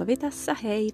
Alvi 0.00 0.16
tässä, 0.16 0.56
hei! 0.62 0.90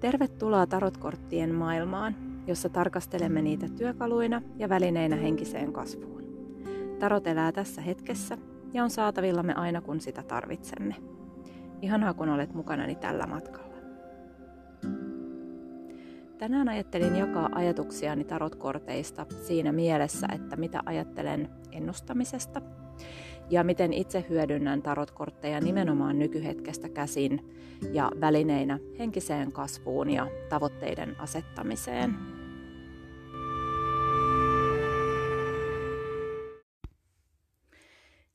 Tervetuloa 0.00 0.66
tarotkorttien 0.66 1.54
maailmaan, 1.54 2.16
jossa 2.46 2.68
tarkastelemme 2.68 3.42
niitä 3.42 3.68
työkaluina 3.68 4.42
ja 4.56 4.68
välineinä 4.68 5.16
henkiseen 5.16 5.72
kasvuun. 5.72 6.22
Tarot 6.98 7.26
elää 7.26 7.52
tässä 7.52 7.82
hetkessä 7.82 8.38
ja 8.72 8.84
on 8.84 8.90
saatavillamme 8.90 9.54
aina 9.54 9.80
kun 9.80 10.00
sitä 10.00 10.22
tarvitsemme. 10.22 10.94
Ihanaa 11.80 12.14
kun 12.14 12.28
olet 12.28 12.54
mukanani 12.54 12.94
tällä 12.94 13.26
matkalla. 13.26 13.76
Tänään 16.38 16.68
ajattelin 16.68 17.16
jakaa 17.16 17.48
ajatuksiani 17.54 18.24
tarotkorteista 18.24 19.26
siinä 19.46 19.72
mielessä, 19.72 20.26
että 20.34 20.56
mitä 20.56 20.80
ajattelen 20.86 21.48
ennustamisesta 21.72 22.62
ja 23.52 23.64
miten 23.64 23.92
itse 23.92 24.24
hyödynnän 24.28 24.82
tarotkortteja 24.82 25.60
nimenomaan 25.60 26.18
nykyhetkestä 26.18 26.88
käsin 26.88 27.54
ja 27.92 28.10
välineinä 28.20 28.78
henkiseen 28.98 29.52
kasvuun 29.52 30.10
ja 30.10 30.26
tavoitteiden 30.48 31.20
asettamiseen. 31.20 32.14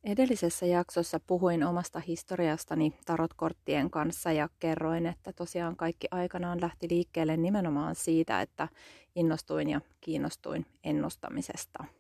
Edellisessä 0.04 0.66
jaksossa 0.66 1.20
puhuin 1.28 1.64
omasta 1.64 2.00
historiastani 2.00 2.94
tarotkorttien 3.06 3.90
kanssa 3.90 4.32
ja 4.32 4.50
kerroin, 4.60 5.06
että 5.06 5.34
tosiaan 5.34 5.76
kaikki 5.76 6.08
aikanaan 6.12 6.62
lähti 6.62 6.88
liikkeelle 6.90 7.38
nimenomaan 7.38 7.96
siitä, 7.96 8.42
että 8.42 8.68
innostuin 9.16 9.70
ja 9.70 9.82
kiinnostuin 10.02 10.66
ennustamisesta. 10.84 11.97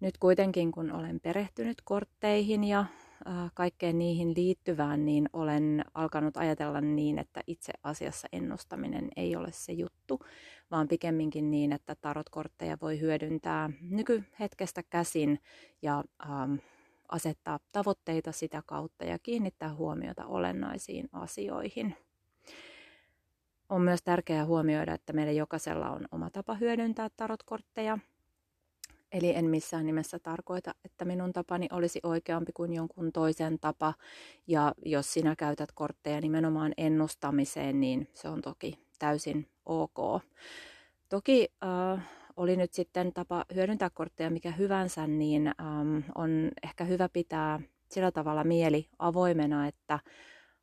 Nyt 0.00 0.18
kuitenkin, 0.18 0.72
kun 0.72 0.92
olen 0.92 1.20
perehtynyt 1.20 1.76
kortteihin 1.84 2.64
ja 2.64 2.84
kaikkeen 3.54 3.98
niihin 3.98 4.34
liittyvään, 4.36 5.04
niin 5.04 5.28
olen 5.32 5.84
alkanut 5.94 6.36
ajatella 6.36 6.80
niin, 6.80 7.18
että 7.18 7.40
itse 7.46 7.72
asiassa 7.82 8.28
ennustaminen 8.32 9.08
ei 9.16 9.36
ole 9.36 9.48
se 9.52 9.72
juttu, 9.72 10.20
vaan 10.70 10.88
pikemminkin 10.88 11.50
niin, 11.50 11.72
että 11.72 11.94
tarotkortteja 11.94 12.76
voi 12.80 13.00
hyödyntää 13.00 13.70
nykyhetkestä 13.80 14.82
käsin 14.82 15.38
ja 15.82 16.04
ähm, 16.30 16.54
asettaa 17.08 17.58
tavoitteita 17.72 18.32
sitä 18.32 18.62
kautta 18.66 19.04
ja 19.04 19.18
kiinnittää 19.18 19.74
huomiota 19.74 20.26
olennaisiin 20.26 21.08
asioihin. 21.12 21.96
On 23.68 23.82
myös 23.82 24.02
tärkeää 24.02 24.44
huomioida, 24.44 24.94
että 24.94 25.12
meillä 25.12 25.32
jokaisella 25.32 25.90
on 25.90 26.08
oma 26.12 26.30
tapa 26.30 26.54
hyödyntää 26.54 27.08
tarotkortteja– 27.16 27.98
Eli 29.12 29.34
en 29.36 29.44
missään 29.44 29.86
nimessä 29.86 30.18
tarkoita, 30.18 30.74
että 30.84 31.04
minun 31.04 31.32
tapani 31.32 31.68
olisi 31.72 32.00
oikeampi 32.02 32.52
kuin 32.52 32.72
jonkun 32.72 33.12
toisen 33.12 33.58
tapa. 33.60 33.94
Ja 34.46 34.74
jos 34.84 35.12
sinä 35.12 35.36
käytät 35.36 35.72
kortteja 35.72 36.20
nimenomaan 36.20 36.72
ennustamiseen, 36.76 37.80
niin 37.80 38.08
se 38.14 38.28
on 38.28 38.40
toki 38.40 38.78
täysin 38.98 39.46
ok. 39.66 40.22
Toki 41.08 41.48
äh, 41.64 42.08
oli 42.36 42.56
nyt 42.56 42.72
sitten 42.72 43.12
tapa 43.12 43.44
hyödyntää 43.54 43.90
kortteja 43.90 44.30
mikä 44.30 44.50
hyvänsä, 44.50 45.06
niin 45.06 45.46
ähm, 45.46 45.98
on 46.14 46.50
ehkä 46.62 46.84
hyvä 46.84 47.08
pitää 47.08 47.60
sillä 47.90 48.10
tavalla 48.10 48.44
mieli 48.44 48.88
avoimena, 48.98 49.66
että 49.66 49.98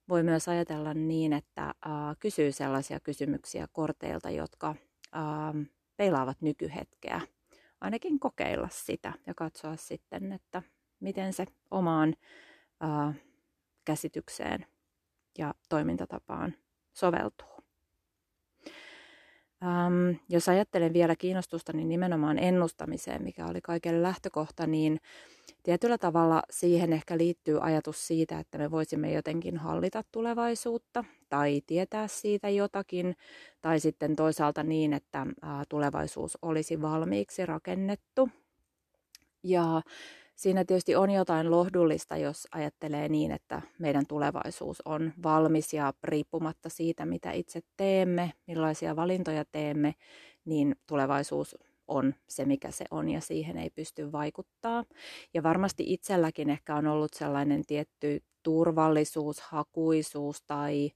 voi 0.09 0.23
myös 0.23 0.47
ajatella 0.47 0.93
niin, 0.93 1.33
että 1.33 1.63
äh, 1.63 1.73
kysyy 2.19 2.51
sellaisia 2.51 2.99
kysymyksiä 2.99 3.67
korteilta, 3.71 4.29
jotka 4.29 4.69
äh, 4.69 5.67
peilaavat 5.97 6.37
nykyhetkeä 6.41 7.21
ainakin 7.81 8.19
kokeilla 8.19 8.69
sitä 8.71 9.13
ja 9.27 9.33
katsoa 9.33 9.75
sitten, 9.75 10.31
että 10.31 10.61
miten 10.99 11.33
se 11.33 11.45
omaan 11.71 12.15
ää, 12.79 13.13
käsitykseen 13.85 14.65
ja 15.37 15.53
toimintatapaan 15.69 16.53
soveltuu. 16.93 17.57
Ähm, 19.63 20.17
jos 20.29 20.49
ajattelen 20.49 20.93
vielä 20.93 21.15
kiinnostusta 21.15 21.73
niin 21.73 21.89
nimenomaan 21.89 22.39
ennustamiseen, 22.39 23.23
mikä 23.23 23.45
oli 23.45 23.61
kaiken 23.61 24.03
lähtökohta, 24.03 24.67
niin 24.67 24.99
tietyllä 25.67 25.97
tavalla 25.97 26.41
siihen 26.51 26.93
ehkä 26.93 27.17
liittyy 27.17 27.57
ajatus 27.61 28.07
siitä, 28.07 28.39
että 28.39 28.57
me 28.57 28.71
voisimme 28.71 29.13
jotenkin 29.13 29.57
hallita 29.57 30.03
tulevaisuutta 30.11 31.03
tai 31.29 31.61
tietää 31.67 32.07
siitä 32.07 32.49
jotakin, 32.49 33.15
tai 33.61 33.79
sitten 33.79 34.15
toisaalta 34.15 34.63
niin, 34.63 34.93
että 34.93 35.25
tulevaisuus 35.69 36.37
olisi 36.41 36.81
valmiiksi 36.81 37.45
rakennettu. 37.45 38.29
Ja 39.43 39.81
Siinä 40.35 40.65
tietysti 40.65 40.95
on 40.95 41.09
jotain 41.09 41.51
lohdullista, 41.51 42.17
jos 42.17 42.47
ajattelee 42.51 43.09
niin, 43.09 43.31
että 43.31 43.61
meidän 43.79 44.05
tulevaisuus 44.07 44.81
on 44.85 45.13
valmis 45.23 45.73
ja 45.73 45.93
riippumatta 46.03 46.69
siitä, 46.69 47.05
mitä 47.05 47.31
itse 47.31 47.61
teemme, 47.77 48.33
millaisia 48.47 48.95
valintoja 48.95 49.45
teemme, 49.51 49.95
niin 50.45 50.75
tulevaisuus 50.87 51.55
on 51.87 52.13
se, 52.27 52.45
mikä 52.45 52.71
se 52.71 52.85
on 52.91 53.09
ja 53.09 53.21
siihen 53.21 53.57
ei 53.57 53.69
pysty 53.69 54.11
vaikuttaa. 54.11 54.83
Ja 55.33 55.43
varmasti 55.43 55.83
itselläkin 55.93 56.49
ehkä 56.49 56.75
on 56.75 56.87
ollut 56.87 57.13
sellainen 57.13 57.65
tietty 57.65 58.23
turvallisuus, 58.43 59.41
hakuisuus 59.41 60.41
tai 60.41 60.91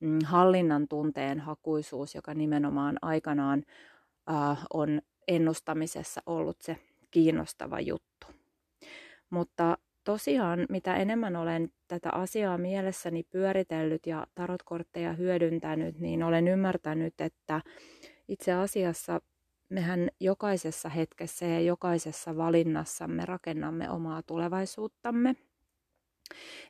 mm, 0.00 0.18
hallinnan 0.24 0.88
tunteen 0.88 1.40
hakuisuus, 1.40 2.14
joka 2.14 2.34
nimenomaan 2.34 2.98
aikanaan 3.02 3.62
äh, 4.30 4.64
on 4.74 5.00
ennustamisessa 5.28 6.22
ollut 6.26 6.56
se 6.60 6.76
kiinnostava 7.10 7.80
juttu. 7.80 8.26
Mutta 9.30 9.78
tosiaan, 10.04 10.66
mitä 10.68 10.96
enemmän 10.96 11.36
olen 11.36 11.68
tätä 11.88 12.10
asiaa 12.12 12.58
mielessäni 12.58 13.22
pyöritellyt 13.22 14.06
ja 14.06 14.26
tarotkortteja 14.34 15.12
hyödyntänyt, 15.12 15.98
niin 15.98 16.22
olen 16.22 16.48
ymmärtänyt, 16.48 17.20
että 17.20 17.60
itse 18.28 18.52
asiassa 18.52 19.20
mehän 19.68 20.08
jokaisessa 20.20 20.88
hetkessä 20.88 21.46
ja 21.46 21.60
jokaisessa 21.60 22.36
valinnassamme 22.36 23.24
rakennamme 23.24 23.90
omaa 23.90 24.22
tulevaisuuttamme. 24.22 25.36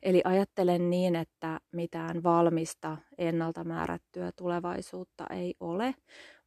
Eli 0.03 0.21
ajattelen 0.25 0.91
niin, 0.91 1.17
että 1.17 1.61
mitään 1.73 2.23
valmista 2.23 2.97
ennalta 3.19 3.65
määrättyä 3.65 4.33
tulevaisuutta 4.33 5.27
ei 5.31 5.55
ole, 5.61 5.95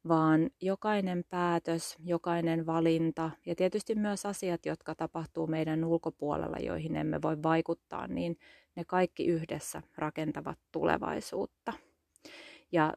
vaan 0.08 0.50
jokainen 0.60 1.24
päätös, 1.30 1.96
jokainen 2.04 2.66
valinta 2.66 3.30
ja 3.46 3.54
tietysti 3.54 3.94
myös 3.94 4.26
asiat, 4.26 4.66
jotka 4.66 4.94
tapahtuu 4.94 5.46
meidän 5.46 5.84
ulkopuolella, 5.84 6.56
joihin 6.58 6.96
emme 6.96 7.22
voi 7.22 7.42
vaikuttaa, 7.42 8.06
niin 8.06 8.38
ne 8.76 8.84
kaikki 8.84 9.26
yhdessä 9.26 9.82
rakentavat 9.96 10.58
tulevaisuutta. 10.72 11.72
Ja 12.72 12.94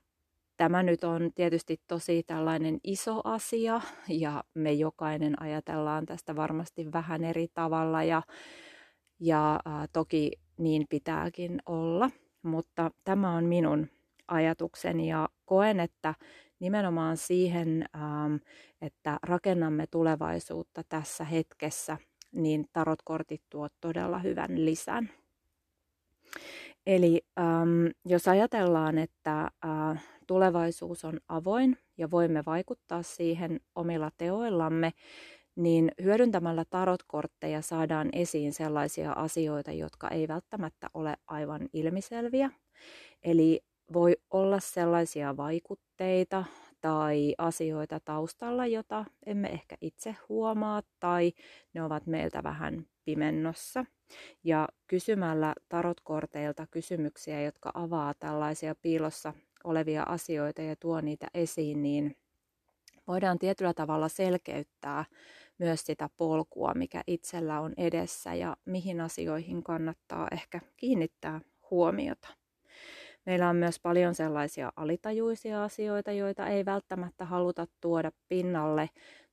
tämä 0.57 0.83
nyt 0.83 1.03
on 1.03 1.31
tietysti 1.35 1.81
tosi 1.87 2.23
tällainen 2.23 2.79
iso 2.83 3.21
asia 3.23 3.81
ja 4.09 4.43
me 4.53 4.73
jokainen 4.73 5.41
ajatellaan 5.41 6.05
tästä 6.05 6.35
varmasti 6.35 6.91
vähän 6.91 7.23
eri 7.23 7.47
tavalla 7.53 8.03
ja, 8.03 8.21
ja 9.19 9.59
toki 9.93 10.31
niin 10.57 10.85
pitääkin 10.89 11.59
olla, 11.65 12.09
mutta 12.41 12.91
tämä 13.03 13.35
on 13.35 13.45
minun 13.45 13.87
ajatukseni 14.27 15.09
ja 15.09 15.29
koen, 15.45 15.79
että 15.79 16.15
nimenomaan 16.59 17.17
siihen, 17.17 17.85
että 18.81 19.19
rakennamme 19.23 19.87
tulevaisuutta 19.87 20.81
tässä 20.89 21.23
hetkessä, 21.23 21.97
niin 22.31 22.65
tarotkortit 22.73 23.41
tuo 23.49 23.67
todella 23.81 24.19
hyvän 24.19 24.65
lisän. 24.65 25.09
Eli 26.87 27.21
ähm, 27.39 27.85
jos 28.05 28.27
ajatellaan, 28.27 28.97
että 28.97 29.41
äh, 29.41 30.03
tulevaisuus 30.27 31.05
on 31.05 31.19
avoin 31.27 31.77
ja 31.97 32.11
voimme 32.11 32.43
vaikuttaa 32.45 33.03
siihen 33.03 33.59
omilla 33.75 34.11
teoillamme, 34.17 34.91
niin 35.55 35.91
hyödyntämällä 36.03 36.65
tarotkortteja 36.69 37.61
saadaan 37.61 38.09
esiin 38.13 38.53
sellaisia 38.53 39.11
asioita, 39.11 39.71
jotka 39.71 40.09
ei 40.09 40.27
välttämättä 40.27 40.87
ole 40.93 41.15
aivan 41.27 41.69
ilmiselviä. 41.73 42.49
Eli 43.23 43.61
voi 43.93 44.17
olla 44.31 44.59
sellaisia 44.59 45.37
vaikutteita 45.37 46.45
tai 46.81 47.35
asioita 47.37 47.99
taustalla, 48.05 48.65
jota 48.65 49.05
emme 49.25 49.47
ehkä 49.47 49.77
itse 49.81 50.15
huomaa 50.29 50.81
tai 50.99 51.31
ne 51.73 51.83
ovat 51.83 52.07
meiltä 52.07 52.43
vähän 52.43 52.85
pimennossa. 53.05 53.85
Ja 54.43 54.67
kysymällä 54.87 55.53
tarotkorteilta 55.69 56.67
kysymyksiä, 56.71 57.41
jotka 57.41 57.71
avaa 57.73 58.13
tällaisia 58.13 58.75
piilossa 58.75 59.33
olevia 59.63 60.03
asioita 60.03 60.61
ja 60.61 60.75
tuo 60.75 61.01
niitä 61.01 61.27
esiin, 61.33 61.81
niin 61.81 62.15
voidaan 63.07 63.39
tietyllä 63.39 63.73
tavalla 63.73 64.09
selkeyttää 64.09 65.05
myös 65.57 65.85
sitä 65.85 66.09
polkua, 66.17 66.73
mikä 66.75 67.03
itsellä 67.07 67.59
on 67.59 67.73
edessä 67.77 68.33
ja 68.33 68.57
mihin 68.65 69.01
asioihin 69.01 69.63
kannattaa 69.63 70.27
ehkä 70.31 70.59
kiinnittää 70.77 71.41
huomiota. 71.71 72.27
Meillä 73.25 73.49
on 73.49 73.55
myös 73.55 73.79
paljon 73.79 74.15
sellaisia 74.15 74.71
alitajuisia 74.75 75.63
asioita, 75.63 76.11
joita 76.11 76.47
ei 76.47 76.65
välttämättä 76.65 77.25
haluta 77.25 77.67
tuoda 77.81 78.11
pinnalle 78.27 78.89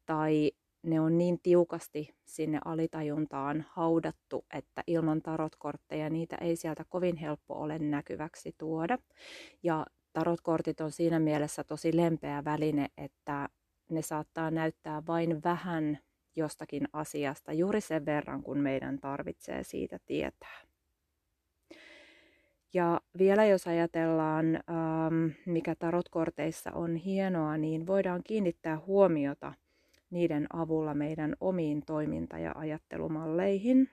tai 0.07 0.53
ne 0.83 1.01
on 1.01 1.19
niin 1.19 1.39
tiukasti 1.43 2.15
sinne 2.27 2.59
alitajuntaan 2.65 3.65
haudattu, 3.69 4.45
että 4.55 4.83
ilman 4.87 5.23
tarotkortteja 5.23 6.11
niitä 6.11 6.37
ei 6.41 6.57
sieltä 6.57 6.85
kovin 6.89 7.17
helppo 7.17 7.55
ole 7.55 7.79
näkyväksi 7.79 8.55
tuoda. 8.59 8.99
Ja 9.63 9.87
tarotkortit 10.13 10.81
on 10.81 10.93
siinä 10.93 11.19
mielessä 11.19 11.65
tosi 11.65 11.97
lempeä 11.97 12.45
väline, 12.45 12.89
että 12.97 13.49
ne 13.91 14.03
saattaa 14.03 14.51
näyttää 14.51 15.03
vain 15.07 15.43
vähän 15.45 15.99
jostakin 16.37 16.89
asiasta 16.93 17.53
juuri 17.53 17.81
sen 17.81 18.07
verran, 18.07 18.43
kun 18.43 18.59
meidän 18.59 18.99
tarvitsee 18.99 19.63
siitä 19.63 19.99
tietää. 20.07 20.61
Ja 22.75 23.01
vielä 23.19 23.45
jos 23.45 23.67
ajatellaan, 23.67 24.57
ähm, 24.57 25.31
mikä 25.47 25.75
tarotkorteissa 25.75 26.73
on 26.73 26.97
hienoa, 26.97 27.57
niin 27.57 27.87
voidaan 27.87 28.23
kiinnittää 28.25 28.79
huomiota 28.87 29.53
niiden 30.11 30.47
avulla 30.53 30.95
meidän 30.95 31.37
omiin 31.41 31.83
toiminta- 31.87 32.39
ja 32.39 32.53
ajattelumalleihin. 32.55 33.91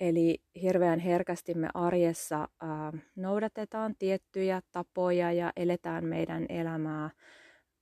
Eli 0.00 0.42
hirveän 0.62 0.98
herkästi 0.98 1.54
me 1.54 1.68
arjessa 1.74 2.42
äh, 2.42 3.02
noudatetaan 3.16 3.94
tiettyjä 3.98 4.62
tapoja 4.72 5.32
ja 5.32 5.52
eletään 5.56 6.04
meidän 6.04 6.46
elämää 6.48 7.10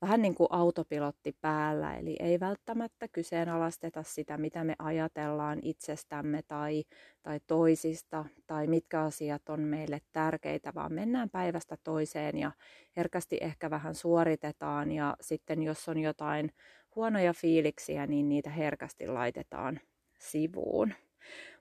vähän 0.03 0.23
niin 0.23 0.35
kuin 0.35 0.47
autopilotti 0.51 1.37
päällä, 1.41 1.97
eli 1.97 2.17
ei 2.21 2.41
välttämättä 2.41 3.09
kyseenalaisteta 3.09 4.03
sitä, 4.03 4.39
mitä 4.39 4.65
me 4.65 4.75
ajatellaan 4.79 5.59
itsestämme 5.63 6.43
tai, 6.49 6.85
tai 7.23 7.41
toisista 7.47 8.25
tai 8.47 8.67
mitkä 8.67 9.03
asiat 9.03 9.49
on 9.49 9.61
meille 9.61 10.01
tärkeitä, 10.13 10.75
vaan 10.75 10.93
mennään 10.93 11.31
päivästä 11.31 11.77
toiseen 11.85 12.39
ja 12.39 12.53
herkästi 12.97 13.39
ehkä 13.41 13.71
vähän 13.71 13.95
suoritetaan 13.95 14.93
ja 14.93 15.17
sitten 15.21 15.63
jos 15.63 15.89
on 15.89 15.99
jotain 15.99 16.51
huonoja 16.97 17.33
fiiliksiä, 17.33 18.07
niin 18.07 18.29
niitä 18.29 18.51
herkästi 18.51 19.07
laitetaan 19.07 19.81
sivuun. 20.19 20.95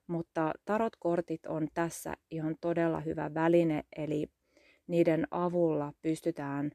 Mutta 0.08 0.54
tarotkortit 0.66 1.46
on 1.46 1.68
tässä 1.74 2.14
ihan 2.32 2.56
todella 2.62 3.00
hyvä 3.00 3.34
väline, 3.34 3.84
eli 3.98 4.28
niiden 4.88 5.28
avulla 5.32 5.94
pystytään 6.02 6.72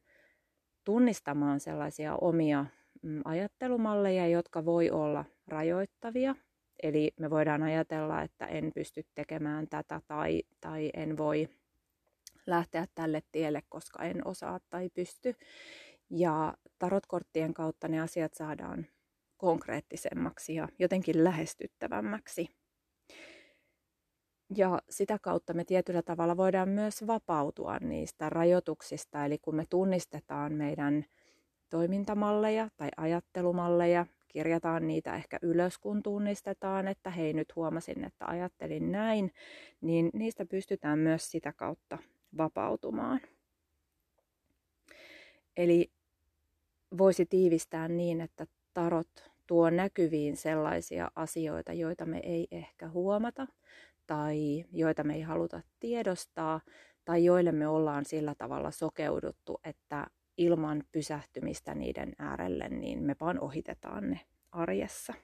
tunnistamaan 0.85 1.61
sellaisia 1.61 2.17
omia 2.17 2.67
mm, 3.03 3.21
ajattelumalleja, 3.25 4.27
jotka 4.27 4.65
voi 4.65 4.91
olla 4.91 5.25
rajoittavia. 5.49 6.35
Eli 6.83 7.13
me 7.21 7.31
voidaan 7.31 7.63
ajatella, 7.63 8.23
että 8.23 8.47
en 8.47 8.73
pysty 8.75 9.07
tekemään 9.15 9.69
tätä 9.69 10.01
tai, 10.09 10.43
tai 10.61 10.91
en 10.95 11.17
voi 11.17 11.49
lähteä 12.47 12.87
tälle 12.95 13.23
tielle, 13.33 13.63
koska 13.69 14.03
en 14.03 14.27
osaa 14.27 14.61
tai 14.71 14.91
pysty. 14.95 15.35
Ja 16.11 16.55
tarotkorttien 16.79 17.55
kautta 17.55 17.89
ne 17.89 18.01
asiat 18.01 18.35
saadaan 18.35 18.87
konkreettisemmaksi 19.37 20.55
ja 20.55 20.69
jotenkin 20.79 21.25
lähestyttävämmäksi. 21.25 22.49
Ja 24.57 24.79
sitä 24.91 25.19
kautta 25.19 25.55
me 25.55 25.65
tietyllä 25.65 26.03
tavalla 26.03 26.37
voidaan 26.37 26.69
myös 26.69 27.07
vapautua 27.07 27.79
niistä 27.79 28.31
rajoituksista, 28.31 29.25
eli 29.25 29.39
kun 29.39 29.55
me 29.55 29.65
tunnistetaan 29.71 30.53
meidän 30.53 31.05
toimintamalleja 31.71 32.69
tai 32.77 32.89
ajattelumalleja, 32.97 34.07
kirjataan 34.29 34.87
niitä 34.87 35.17
ehkä 35.17 35.39
ylös, 35.43 35.79
kun 35.79 36.03
tunnistetaan, 36.03 36.89
että 36.89 37.11
hei 37.11 37.33
nyt 37.33 37.57
huomasin, 37.57 38.05
että 38.05 38.27
ajattelin 38.27 38.93
näin, 38.93 39.33
niin 39.81 40.11
niistä 40.13 40.47
pystytään 40.47 40.99
myös 40.99 41.31
sitä 41.31 41.53
kautta 41.53 41.99
vapautumaan. 42.37 43.21
Eli 45.57 45.91
voisi 46.99 47.27
tiivistää 47.27 47.89
niin, 47.89 48.21
että 48.21 48.47
tarot 48.75 49.31
tuo 49.47 49.71
näkyviin 49.71 50.37
sellaisia 50.37 51.11
asioita, 51.17 51.73
joita 51.73 52.07
me 52.07 52.19
ei 52.19 52.49
ehkä 52.51 52.89
huomata 52.89 53.47
tai 54.07 54.65
joita 54.73 55.05
me 55.05 55.15
ei 55.15 55.23
haluta 55.23 55.61
tiedostaa 55.81 56.61
tai 57.05 57.25
joille 57.25 57.53
me 57.53 57.69
ollaan 57.69 58.05
sillä 58.05 58.35
tavalla 58.39 58.71
sokeuduttu, 58.71 59.61
että 59.65 60.07
ilman 60.37 60.85
pysähtymistä 60.93 61.75
niiden 61.75 62.13
äärelle, 62.19 62.69
niin 62.69 63.03
me 63.03 63.17
vaan 63.21 63.41
ohitetaan 63.41 64.11
ne 64.11 64.21
arjessa. 64.53 65.15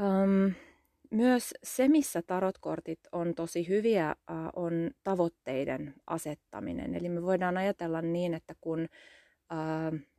Öm, 0.00 0.54
myös 1.10 1.54
se, 1.62 1.88
missä 1.88 2.22
tarotkortit 2.22 3.00
on 3.12 3.34
tosi 3.34 3.68
hyviä, 3.68 4.16
on 4.56 4.90
tavoitteiden 5.04 5.94
asettaminen. 6.06 6.94
Eli 6.94 7.08
me 7.08 7.22
voidaan 7.22 7.56
ajatella 7.56 8.02
niin, 8.02 8.34
että 8.34 8.54
kun 8.60 8.88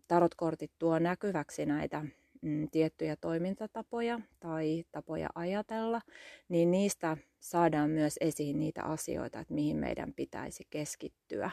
tarotkortit 0.07 0.71
tuo 0.79 0.99
näkyväksi 0.99 1.65
näitä 1.65 2.05
mm, 2.45 2.67
tiettyjä 2.71 3.15
toimintatapoja 3.15 4.19
tai 4.39 4.83
tapoja 4.91 5.29
ajatella, 5.35 6.01
niin 6.49 6.71
niistä 6.71 7.17
saadaan 7.39 7.89
myös 7.89 8.17
esiin 8.21 8.59
niitä 8.59 8.83
asioita, 8.83 9.39
että 9.39 9.53
mihin 9.53 9.77
meidän 9.77 10.13
pitäisi 10.13 10.67
keskittyä. 10.69 11.51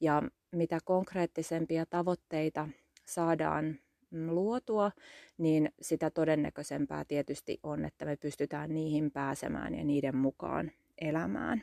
Ja 0.00 0.22
mitä 0.52 0.78
konkreettisempia 0.84 1.86
tavoitteita 1.86 2.68
saadaan 3.06 3.78
mm, 4.10 4.30
luotua, 4.30 4.90
niin 5.38 5.72
sitä 5.80 6.10
todennäköisempää 6.10 7.04
tietysti 7.04 7.58
on, 7.62 7.84
että 7.84 8.04
me 8.04 8.16
pystytään 8.16 8.74
niihin 8.74 9.10
pääsemään 9.10 9.74
ja 9.74 9.84
niiden 9.84 10.16
mukaan 10.16 10.72
elämään. 11.00 11.62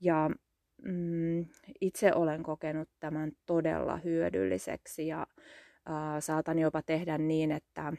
Ja 0.00 0.30
mm, 0.82 1.46
itse 1.80 2.14
olen 2.14 2.42
kokenut 2.42 2.88
tämän 3.00 3.32
todella 3.46 3.96
hyödylliseksi 3.96 5.06
ja 5.06 5.26
saatan 6.20 6.58
jopa 6.58 6.82
tehdä 6.82 7.18
niin, 7.18 7.52
että 7.52 7.92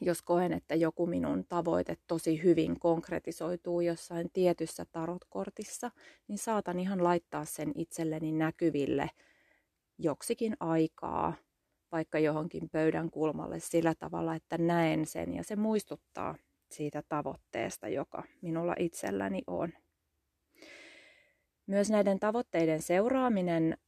jos 0.00 0.22
koen, 0.22 0.52
että 0.52 0.74
joku 0.74 1.06
minun 1.06 1.44
tavoite 1.48 1.96
tosi 2.06 2.42
hyvin 2.42 2.80
konkretisoituu 2.80 3.80
jossain 3.80 4.30
tietyssä 4.32 4.86
tarotkortissa, 4.92 5.90
niin 6.28 6.38
saatan 6.38 6.80
ihan 6.80 7.04
laittaa 7.04 7.44
sen 7.44 7.72
itselleni 7.74 8.32
näkyville 8.32 9.10
joksikin 9.98 10.56
aikaa, 10.60 11.34
vaikka 11.92 12.18
johonkin 12.18 12.70
pöydän 12.70 13.10
kulmalle 13.10 13.60
sillä 13.60 13.94
tavalla, 13.94 14.34
että 14.34 14.58
näen 14.58 15.06
sen 15.06 15.34
ja 15.34 15.44
se 15.44 15.56
muistuttaa 15.56 16.34
siitä 16.70 17.02
tavoitteesta, 17.08 17.88
joka 17.88 18.22
minulla 18.42 18.74
itselläni 18.78 19.42
on. 19.46 19.72
Myös 21.66 21.90
näiden 21.90 22.20
tavoitteiden 22.20 22.82
seuraaminen 22.82 23.78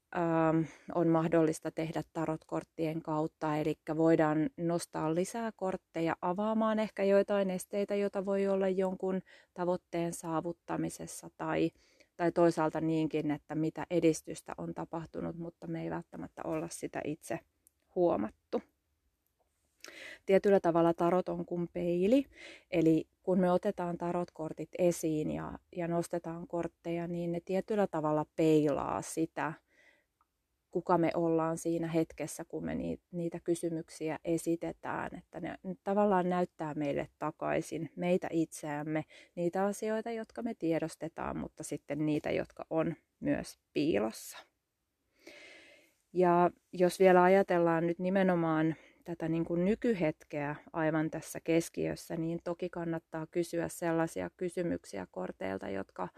on 0.95 1.09
mahdollista 1.09 1.71
tehdä 1.71 2.03
tarotkorttien 2.13 3.03
kautta, 3.03 3.57
eli 3.57 3.75
voidaan 3.97 4.51
nostaa 4.57 5.15
lisää 5.15 5.53
kortteja 5.57 6.17
avaamaan 6.23 6.79
ehkä 6.79 7.05
joitain 7.05 7.51
esteitä, 7.51 7.95
joita 7.95 8.25
voi 8.25 8.49
olla 8.49 8.69
jonkun 8.69 9.21
tavoitteen 9.55 10.13
saavuttamisessa 10.13 11.31
tai, 11.37 11.71
tai 12.17 12.33
toisaalta 12.33 12.81
niinkin, 12.81 13.31
että 13.31 13.55
mitä 13.55 13.87
edistystä 13.91 14.55
on 14.59 14.75
tapahtunut, 14.75 15.37
mutta 15.37 15.67
me 15.67 15.83
ei 15.83 15.91
välttämättä 15.91 16.43
olla 16.45 16.69
sitä 16.71 17.01
itse 17.05 17.39
huomattu. 17.95 18.63
Tietyllä 20.27 20.61
tavalla 20.61 20.95
tarot 20.95 21.29
on 21.29 21.47
kuin 21.47 21.69
peili, 21.73 22.25
eli 22.71 23.09
kun 23.23 23.41
me 23.41 23.53
otetaan 23.53 23.99
tarotkortit 23.99 24.69
esiin 24.79 25.31
ja, 25.31 25.59
ja 25.77 25.89
nostetaan 25.89 26.47
kortteja, 26.47 27.07
niin 27.07 27.33
ne 27.33 27.41
tietyllä 27.45 27.87
tavalla 27.87 28.27
peilaa 28.37 29.03
sitä, 29.03 29.53
kuka 30.77 30.99
me 30.99 31.11
ollaan 31.15 31.59
siinä 31.59 31.87
hetkessä, 31.89 32.45
kun 32.45 32.65
me 32.65 32.75
niitä 33.13 33.41
kysymyksiä 33.45 34.19
esitetään. 34.25 35.19
Että 35.19 35.41
ne 35.41 35.57
tavallaan 35.85 36.29
näyttää 36.29 36.75
meille 36.75 37.09
takaisin 37.19 37.91
meitä 37.97 38.29
itseämme, 38.31 39.05
niitä 39.35 39.65
asioita, 39.65 40.11
jotka 40.11 40.43
me 40.43 40.55
tiedostetaan, 40.55 41.37
mutta 41.37 41.63
sitten 41.63 42.07
niitä, 42.07 42.31
jotka 42.31 42.67
on 42.71 42.95
myös 43.21 43.59
piilossa. 43.73 44.39
Ja 46.13 46.51
jos 46.73 47.01
vielä 47.01 47.23
ajatellaan 47.23 47.87
nyt 47.87 47.99
nimenomaan 47.99 48.75
tätä 49.05 49.29
niin 49.29 49.45
kuin 49.45 49.65
nykyhetkeä 49.65 50.57
aivan 50.73 51.11
tässä 51.11 51.41
keskiössä, 51.41 52.17
niin 52.17 52.39
toki 52.45 52.69
kannattaa 52.69 53.27
kysyä 53.27 53.69
sellaisia 53.69 54.31
kysymyksiä 54.37 55.07
korteilta, 55.11 55.69
jotka 55.69 56.09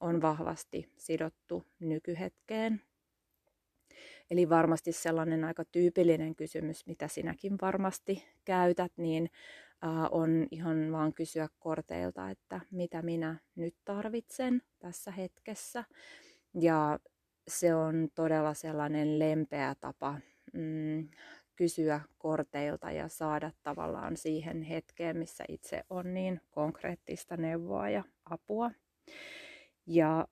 on 0.00 0.22
vahvasti 0.22 0.92
sidottu 0.96 1.66
nykyhetkeen. 1.80 2.82
Eli 4.30 4.48
varmasti 4.48 4.92
sellainen 4.92 5.44
aika 5.44 5.64
tyypillinen 5.64 6.34
kysymys, 6.34 6.86
mitä 6.86 7.08
sinäkin 7.08 7.58
varmasti 7.62 8.24
käytät, 8.44 8.92
niin 8.96 9.30
on 10.10 10.46
ihan 10.50 10.92
vaan 10.92 11.12
kysyä 11.14 11.48
korteilta, 11.58 12.30
että 12.30 12.60
mitä 12.70 13.02
minä 13.02 13.36
nyt 13.56 13.74
tarvitsen 13.84 14.62
tässä 14.78 15.10
hetkessä. 15.10 15.84
Ja 16.60 16.98
se 17.48 17.74
on 17.74 18.08
todella 18.14 18.54
sellainen 18.54 19.18
lempeä 19.18 19.74
tapa 19.80 20.20
mm, 20.52 21.08
kysyä 21.56 22.00
korteilta 22.18 22.90
ja 22.90 23.08
saada 23.08 23.50
tavallaan 23.62 24.16
siihen 24.16 24.62
hetkeen, 24.62 25.16
missä 25.16 25.44
itse 25.48 25.84
on 25.90 26.14
niin 26.14 26.40
konkreettista 26.50 27.36
neuvoa 27.36 27.88
ja 27.88 28.04
apua. 28.24 28.70
Ja 29.86 30.28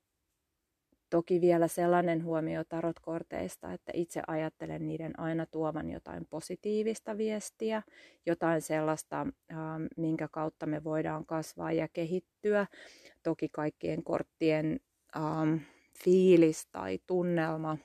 Toki 1.12 1.40
vielä 1.40 1.69
sellainen 1.69 2.25
huomio 2.25 2.64
tarotkorteista, 2.64 3.73
että 3.73 3.92
itse 3.95 4.23
ajattelen 4.26 4.87
niiden 4.87 5.21
aina 5.21 5.47
tuovan 5.47 5.90
jotain 5.90 6.26
positiivista 6.26 7.19
viestiä, 7.19 7.83
jotain 8.26 8.62
sellaista, 8.62 9.26
minkä 9.97 10.28
kautta 10.28 10.66
me 10.66 10.85
voidaan 10.85 11.26
kasvaa 11.26 11.73
ja 11.73 11.88
kehittyä. 11.88 12.66
Toki 13.23 13.49
kaikkien 13.49 14.04
korttien 14.04 14.81
ähm, 15.16 15.57
fiilis 16.04 16.66
tai 16.66 16.99
tunnelma 17.07 17.78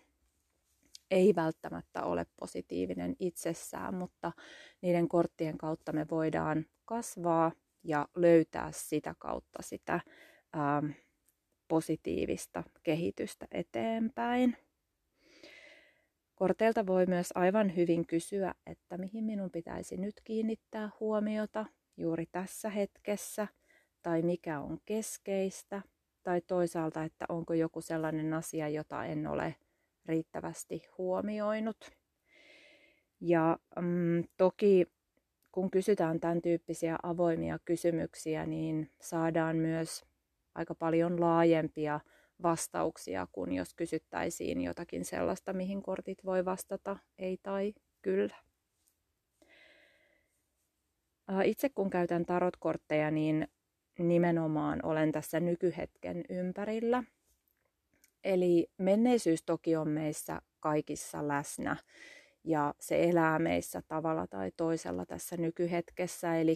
ei 1.11 1.35
välttämättä 1.35 2.03
ole 2.03 2.25
positiivinen 2.39 3.15
itsessään, 3.19 3.93
mutta 3.93 4.31
niiden 4.81 5.07
korttien 5.07 5.57
kautta 5.57 5.93
me 5.93 6.05
voidaan 6.11 6.65
kasvaa 6.85 7.51
ja 7.83 8.07
löytää 8.15 8.69
sitä 8.71 9.15
kautta 9.19 9.61
sitä 9.61 9.99
ähm, 10.55 10.91
positiivista 11.67 12.63
kehitystä 12.83 13.47
eteenpäin. 13.51 14.57
Korteilta 16.35 16.87
voi 16.87 17.05
myös 17.05 17.29
aivan 17.35 17.75
hyvin 17.75 18.07
kysyä, 18.07 18.53
että 18.65 18.97
mihin 18.97 19.23
minun 19.23 19.51
pitäisi 19.51 19.97
nyt 19.97 20.21
kiinnittää 20.23 20.89
huomiota 20.99 21.65
juuri 21.97 22.25
tässä 22.31 22.69
hetkessä, 22.69 23.47
tai 24.01 24.21
mikä 24.21 24.59
on 24.59 24.77
keskeistä, 24.85 25.81
tai 26.23 26.41
toisaalta, 26.41 27.03
että 27.03 27.25
onko 27.29 27.53
joku 27.53 27.81
sellainen 27.81 28.33
asia, 28.33 28.69
jota 28.69 29.05
en 29.05 29.27
ole 29.27 29.55
riittävästi 30.05 30.83
huomioinut. 30.97 31.91
Ja 33.21 33.57
mm, 33.81 34.23
toki 34.37 34.85
kun 35.51 35.71
kysytään 35.71 36.19
tämän 36.19 36.41
tyyppisiä 36.41 36.97
avoimia 37.03 37.59
kysymyksiä, 37.65 38.45
niin 38.45 38.91
saadaan 39.01 39.57
myös 39.57 40.05
aika 40.57 40.75
paljon 40.75 41.19
laajempia 41.21 41.99
vastauksia 42.43 43.27
kuin 43.31 43.53
jos 43.53 43.73
kysyttäisiin 43.73 44.61
jotakin 44.61 45.05
sellaista, 45.05 45.53
mihin 45.53 45.83
kortit 45.83 46.25
voi 46.25 46.45
vastata 46.45 46.97
ei 47.17 47.37
tai 47.43 47.73
kyllä. 48.01 48.35
Itse 51.43 51.69
kun 51.69 51.89
käytän 51.89 52.25
tarotkortteja, 52.25 53.11
niin 53.11 53.47
nimenomaan 53.99 54.79
olen 54.83 55.11
tässä 55.11 55.39
nykyhetken 55.39 56.23
ympärillä. 56.29 57.03
Eli 58.23 58.67
menneisyys 58.77 59.43
toki 59.43 59.75
on 59.75 59.89
meissä 59.89 60.41
kaikissa 60.59 61.27
läsnä 61.27 61.77
ja 62.47 62.73
se 62.79 63.03
elää 63.03 63.39
meissä 63.39 63.81
tavalla 63.87 64.27
tai 64.27 64.51
toisella 64.57 65.05
tässä 65.05 65.37
nykyhetkessä. 65.37 66.35
Eli 66.35 66.55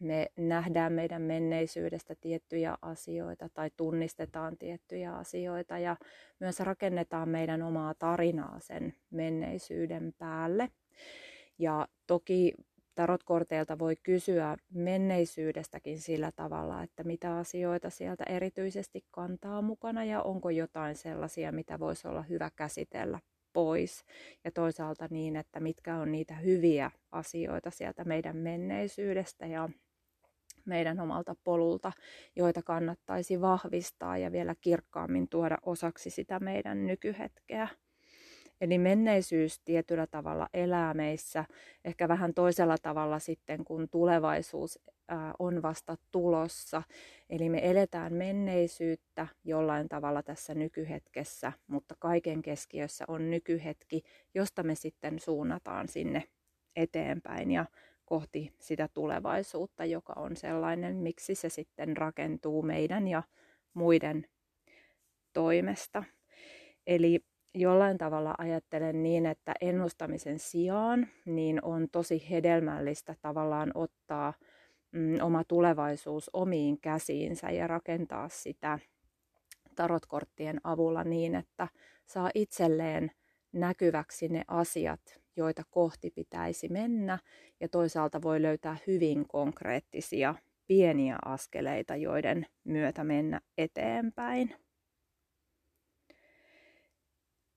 me 0.00 0.32
nähdään 0.36 0.92
meidän 0.92 1.22
menneisyydestä 1.22 2.14
tiettyjä 2.20 2.78
asioita 2.82 3.48
tai 3.54 3.70
tunnistetaan 3.76 4.56
tiettyjä 4.58 5.16
asioita 5.16 5.78
ja 5.78 5.96
myös 6.40 6.60
rakennetaan 6.60 7.28
meidän 7.28 7.62
omaa 7.62 7.94
tarinaa 7.94 8.58
sen 8.60 8.94
menneisyyden 9.10 10.14
päälle. 10.18 10.70
Ja 11.58 11.88
toki 12.06 12.54
tarotkorteilta 12.94 13.78
voi 13.78 13.96
kysyä 14.02 14.56
menneisyydestäkin 14.74 16.00
sillä 16.00 16.32
tavalla, 16.32 16.82
että 16.82 17.04
mitä 17.04 17.36
asioita 17.36 17.90
sieltä 17.90 18.24
erityisesti 18.28 19.04
kantaa 19.10 19.62
mukana 19.62 20.04
ja 20.04 20.22
onko 20.22 20.50
jotain 20.50 20.94
sellaisia, 20.94 21.52
mitä 21.52 21.78
voisi 21.78 22.08
olla 22.08 22.22
hyvä 22.22 22.50
käsitellä 22.56 23.18
pois. 23.52 24.04
Ja 24.44 24.50
toisaalta 24.50 25.08
niin, 25.10 25.36
että 25.36 25.60
mitkä 25.60 25.96
on 25.96 26.12
niitä 26.12 26.34
hyviä 26.34 26.90
asioita 27.12 27.70
sieltä 27.70 28.04
meidän 28.04 28.36
menneisyydestä 28.36 29.46
ja 29.46 29.68
meidän 30.64 31.00
omalta 31.00 31.34
polulta, 31.44 31.92
joita 32.36 32.62
kannattaisi 32.62 33.40
vahvistaa 33.40 34.18
ja 34.18 34.32
vielä 34.32 34.54
kirkkaammin 34.60 35.28
tuoda 35.28 35.58
osaksi 35.62 36.10
sitä 36.10 36.40
meidän 36.40 36.86
nykyhetkeä. 36.86 37.68
Eli 38.60 38.78
menneisyys 38.78 39.60
tietyllä 39.64 40.06
tavalla 40.06 40.48
elää 40.54 40.94
meissä 40.94 41.44
ehkä 41.84 42.08
vähän 42.08 42.34
toisella 42.34 42.76
tavalla 42.82 43.18
sitten, 43.18 43.64
kun 43.64 43.88
tulevaisuus 43.88 44.78
on 45.38 45.62
vasta 45.62 45.96
tulossa. 46.10 46.82
Eli 47.30 47.48
me 47.48 47.70
eletään 47.70 48.14
menneisyyttä 48.14 49.26
jollain 49.44 49.88
tavalla 49.88 50.22
tässä 50.22 50.54
nykyhetkessä, 50.54 51.52
mutta 51.66 51.94
kaiken 51.98 52.42
keskiössä 52.42 53.04
on 53.08 53.30
nykyhetki, 53.30 54.02
josta 54.34 54.62
me 54.62 54.74
sitten 54.74 55.18
suunnataan 55.18 55.88
sinne 55.88 56.24
eteenpäin 56.76 57.50
ja 57.50 57.64
kohti 58.04 58.52
sitä 58.58 58.88
tulevaisuutta, 58.94 59.84
joka 59.84 60.12
on 60.16 60.36
sellainen, 60.36 60.96
miksi 60.96 61.34
se 61.34 61.48
sitten 61.48 61.96
rakentuu 61.96 62.62
meidän 62.62 63.08
ja 63.08 63.22
muiden 63.74 64.26
toimesta. 65.32 66.04
Eli 66.86 67.20
jollain 67.54 67.98
tavalla 67.98 68.34
ajattelen 68.38 69.02
niin, 69.02 69.26
että 69.26 69.54
ennustamisen 69.60 70.38
sijaan 70.38 71.08
niin 71.26 71.64
on 71.64 71.88
tosi 71.92 72.30
hedelmällistä 72.30 73.14
tavallaan 73.22 73.70
ottaa 73.74 74.34
mm, 74.92 75.18
oma 75.22 75.44
tulevaisuus 75.44 76.30
omiin 76.32 76.80
käsiinsä 76.80 77.50
ja 77.50 77.66
rakentaa 77.66 78.28
sitä 78.28 78.78
tarotkorttien 79.74 80.60
avulla 80.64 81.04
niin, 81.04 81.34
että 81.34 81.68
saa 82.06 82.30
itselleen 82.34 83.10
näkyväksi 83.52 84.28
ne 84.28 84.42
asiat, 84.48 85.00
joita 85.36 85.62
kohti 85.70 86.10
pitäisi 86.10 86.68
mennä 86.68 87.18
ja 87.60 87.68
toisaalta 87.68 88.22
voi 88.22 88.42
löytää 88.42 88.76
hyvin 88.86 89.28
konkreettisia 89.28 90.34
pieniä 90.66 91.18
askeleita, 91.24 91.96
joiden 91.96 92.46
myötä 92.64 93.04
mennä 93.04 93.40
eteenpäin. 93.58 94.54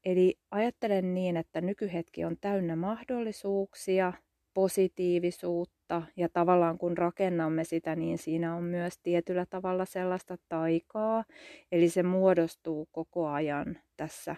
Eli 0.05 0.39
ajattelen 0.51 1.13
niin, 1.13 1.37
että 1.37 1.61
nykyhetki 1.61 2.25
on 2.25 2.37
täynnä 2.41 2.75
mahdollisuuksia, 2.75 4.13
positiivisuutta 4.53 5.80
ja 6.15 6.29
tavallaan 6.29 6.77
kun 6.77 6.97
rakennamme 6.97 7.63
sitä, 7.63 7.95
niin 7.95 8.17
siinä 8.17 8.55
on 8.55 8.63
myös 8.63 8.97
tietyllä 8.97 9.45
tavalla 9.45 9.85
sellaista 9.85 10.37
taikaa. 10.49 11.23
Eli 11.71 11.89
se 11.89 12.03
muodostuu 12.03 12.87
koko 12.91 13.27
ajan 13.27 13.77
tässä 13.97 14.35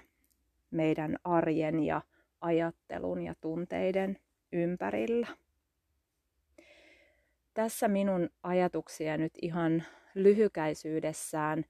meidän 0.72 1.18
arjen 1.24 1.80
ja 1.80 2.02
ajattelun 2.42 3.22
ja 3.22 3.36
tunteiden 3.42 4.18
ympärillä. 4.52 5.28
Tässä 7.54 7.88
minun 7.88 8.30
ajatuksia 8.44 9.18
nyt 9.18 9.34
ihan 9.42 9.84
lyhykäisyydessään 10.16 11.66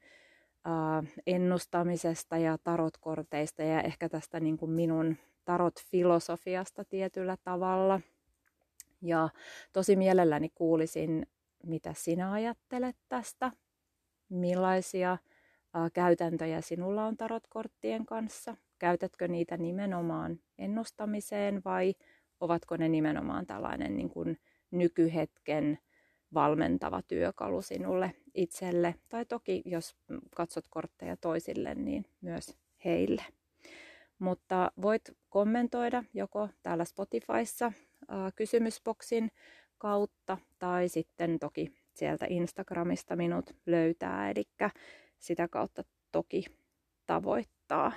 ennustamisesta 1.27 2.37
ja 2.37 2.57
tarotkorteista 2.57 3.63
ja 3.63 3.81
ehkä 3.81 4.09
tästä 4.09 4.39
niin 4.39 4.57
kuin 4.57 4.71
minun 4.71 5.17
tarot-filosofiasta 5.45 6.85
tietyllä 6.89 7.37
tavalla. 7.43 8.01
Ja 9.03 9.29
tosi 9.73 9.95
mielelläni 9.95 10.49
kuulisin, 10.49 11.27
mitä 11.63 11.93
sinä 11.93 12.31
ajattelet 12.31 12.95
tästä, 13.09 13.51
millaisia 14.29 15.17
käytäntöjä 15.93 16.61
sinulla 16.61 17.05
on 17.05 17.17
tarotkorttien 17.17 18.05
kanssa. 18.05 18.55
Käytätkö 18.79 19.27
niitä 19.27 19.57
nimenomaan 19.57 20.39
ennustamiseen 20.57 21.61
vai 21.65 21.93
ovatko 22.39 22.77
ne 22.77 22.89
nimenomaan 22.89 23.45
tällainen 23.45 23.97
niin 23.97 24.09
kuin 24.09 24.37
nykyhetken 24.71 25.79
valmentava 26.33 27.01
työkalu 27.01 27.61
sinulle 27.61 28.15
itselle. 28.33 28.95
Tai 29.09 29.25
toki, 29.25 29.61
jos 29.65 29.95
katsot 30.35 30.65
kortteja 30.69 31.17
toisille, 31.17 31.75
niin 31.75 32.05
myös 32.21 32.57
heille. 32.85 33.23
Mutta 34.19 34.71
voit 34.81 35.01
kommentoida 35.29 36.03
joko 36.13 36.49
täällä 36.63 36.85
Spotifyssa 36.85 37.71
kysymysboksin 38.35 39.31
kautta 39.77 40.37
tai 40.59 40.89
sitten 40.89 41.39
toki 41.39 41.73
sieltä 41.93 42.25
Instagramista 42.29 43.15
minut 43.15 43.55
löytää, 43.65 44.29
eli 44.29 44.43
sitä 45.19 45.47
kautta 45.47 45.83
toki 46.11 46.45
tavoittaa. 47.05 47.91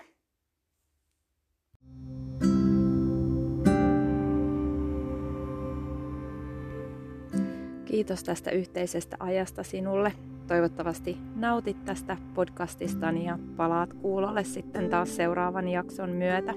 Kiitos 7.85 8.25
tästä 8.25 8.51
yhteisestä 8.51 9.17
ajasta 9.21 9.63
sinulle. 9.63 10.13
Toivottavasti 10.47 11.17
nautit 11.35 11.85
tästä 11.85 12.17
podcastistani 12.35 13.25
ja 13.25 13.39
palaat 13.57 13.95
kuulolle 13.95 14.45
sitten 14.45 14.91
taas 14.91 15.17
seuraavan 15.17 15.69
jakson 15.69 16.11
myötä. 16.11 16.55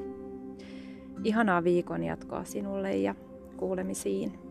Ihanaa 1.24 1.64
viikon 1.64 2.04
jatkoa 2.04 2.44
sinulle 2.44 2.96
ja 2.96 3.16
kuulemisiin. 3.60 4.49